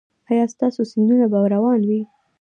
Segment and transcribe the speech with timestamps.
[0.29, 2.01] ایا ستاسو سیندونه به روان وي؟